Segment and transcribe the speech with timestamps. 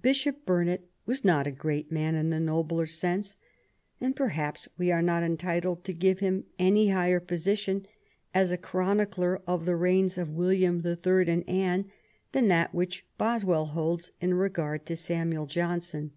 [0.00, 3.36] Bishop Burnet was not a great man in the nobler sense,
[4.00, 7.86] and perhaps we are not entitled to give him any higher position
[8.32, 11.90] as a chronicler of the reigns of William the Third and Anne
[12.32, 16.12] than that which Boswell holds in regard to Samuel Johnson.